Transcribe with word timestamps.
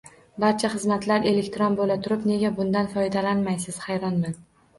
Barcha 0.43 0.69
xizmatlar 0.75 1.27
elektron 1.31 1.77
bo'laturib, 1.81 2.25
nega 2.33 2.51
bundan 2.57 2.91
foydlanmaysiz 2.95 3.79
hayronman. 3.87 4.43